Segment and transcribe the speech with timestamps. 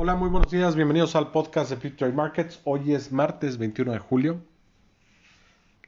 [0.00, 2.60] Hola, muy buenos días, bienvenidos al podcast de Trade Markets.
[2.62, 4.40] Hoy es martes 21 de julio.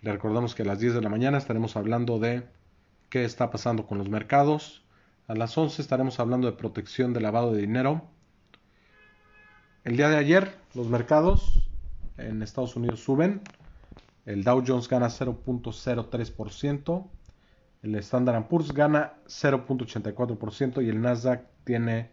[0.01, 2.43] Le recordamos que a las 10 de la mañana estaremos hablando de
[3.09, 4.83] qué está pasando con los mercados.
[5.29, 8.03] A las 11 estaremos hablando de protección de lavado de dinero.
[9.85, 11.63] El día de ayer los mercados
[12.19, 13.43] en Estados Unidos suben.
[14.27, 17.09] El Dow Jones gana 0.03%.
[17.85, 22.11] El Standard Poor's gana 0.84% y el Nasdaq tiene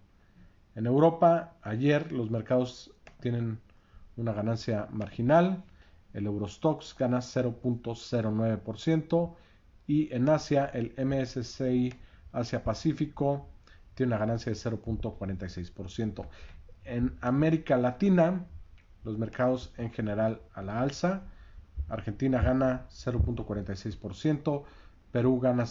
[0.74, 3.60] En Europa, ayer los mercados tienen
[4.16, 5.65] una ganancia marginal.
[6.12, 9.34] El Eurostox gana 0.09%
[9.87, 11.95] y en Asia el MSCI
[12.32, 13.48] Asia Pacífico
[13.95, 16.27] tiene una ganancia de 0.46%.
[16.84, 18.46] En América Latina,
[19.05, 21.23] los mercados en general a la alza.
[21.88, 24.65] Argentina gana 0.46%,
[25.10, 25.65] Perú gana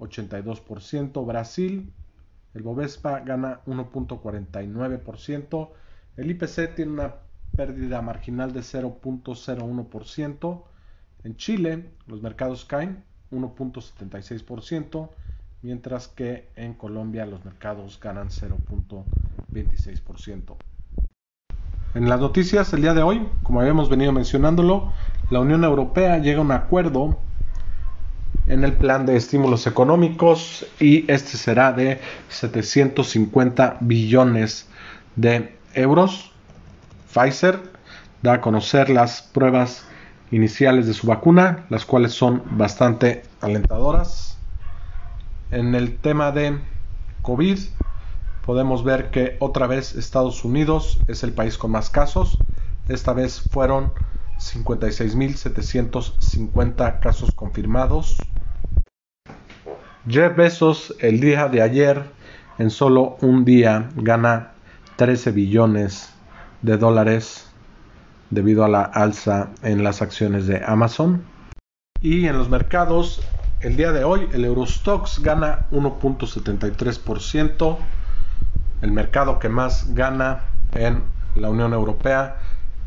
[0.00, 1.92] 0.82%, Brasil,
[2.54, 5.68] el Bovespa gana 1.49%,
[6.16, 7.16] el IPC tiene una
[7.56, 10.62] pérdida marginal de 0.01%,
[11.24, 15.10] en Chile los mercados caen 1.76%,
[15.62, 20.56] mientras que en Colombia los mercados ganan 0.26%.
[21.92, 24.92] En las noticias el día de hoy, como habíamos venido mencionándolo,
[25.28, 27.18] la Unión Europea llega a un acuerdo
[28.50, 34.66] en el plan de estímulos económicos y este será de 750 billones
[35.14, 36.32] de euros.
[37.14, 37.60] Pfizer
[38.22, 39.84] da a conocer las pruebas
[40.32, 44.36] iniciales de su vacuna, las cuales son bastante alentadoras.
[45.52, 46.58] En el tema de
[47.22, 47.60] COVID,
[48.44, 52.40] podemos ver que otra vez Estados Unidos es el país con más casos.
[52.88, 53.92] Esta vez fueron
[54.38, 58.29] 56.750 casos confirmados.
[60.08, 62.04] Jeff Bezos el día de ayer,
[62.58, 64.52] en solo un día, gana
[64.96, 66.14] 13 billones
[66.62, 67.50] de dólares
[68.30, 71.22] debido a la alza en las acciones de Amazon.
[72.00, 73.20] Y en los mercados,
[73.60, 77.76] el día de hoy, el Eurostox gana 1.73%.
[78.80, 81.02] El mercado que más gana en
[81.34, 82.38] la Unión Europea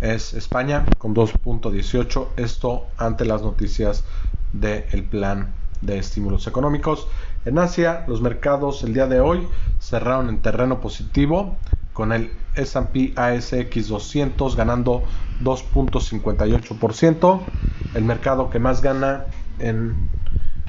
[0.02, 2.30] es España con 2.18.
[2.38, 4.04] Esto ante las noticias
[4.52, 5.54] del plan
[5.86, 7.08] de estímulos económicos.
[7.46, 9.48] En Asia, los mercados el día de hoy
[9.80, 11.58] cerraron en terreno positivo
[11.92, 15.04] con el S&P ASX 200 ganando
[15.42, 17.46] 2.58%.
[17.94, 19.28] El mercado que más gana
[19.60, 19.96] en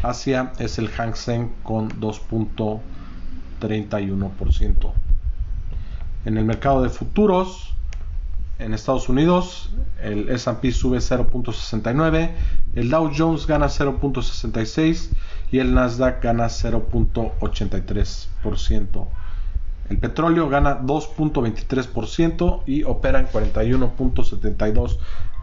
[0.02, 4.92] Asia es el Hang Seng con 2.31%.
[6.26, 7.74] En el mercado de futuros,
[8.58, 9.70] en Estados Unidos,
[10.00, 12.30] el S&P sube 0.69,
[12.74, 15.10] el Dow Jones gana 0.66
[15.50, 19.06] y el Nasdaq gana 0.83%.
[19.90, 24.96] El petróleo gana 2.23% y opera en 41.72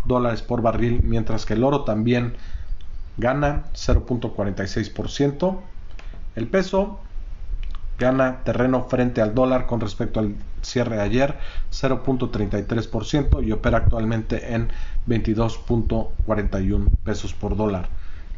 [0.06, 2.34] dólares por barril, mientras que el oro también
[3.18, 5.60] gana 0.46%.
[6.36, 7.00] El peso
[8.02, 11.38] gana terreno frente al dólar con respecto al cierre de ayer
[11.72, 14.70] 0.33% y opera actualmente en
[15.08, 17.90] 22.41 pesos por dólar.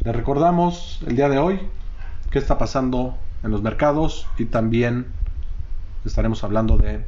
[0.03, 1.61] Le recordamos el día de hoy
[2.29, 5.07] qué está pasando en los mercados y también
[6.03, 7.05] estaremos hablando de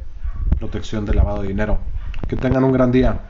[0.58, 1.78] protección de lavado de dinero.
[2.26, 3.20] Que tengan un gran día.